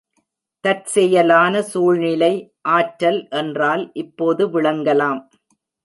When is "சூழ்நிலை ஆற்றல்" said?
1.61-3.21